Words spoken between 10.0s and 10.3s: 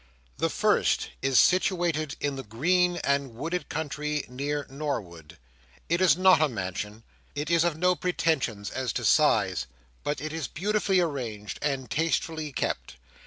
but